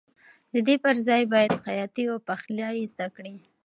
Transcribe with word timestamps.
د 0.53 0.55
دې 0.67 0.75
پر 0.83 0.95
ځای 1.07 1.23
باید 1.33 1.61
خیاطي 1.65 2.03
او 2.11 2.17
پخلی 2.27 2.83
زده 2.91 3.07
کړې. 3.15 3.33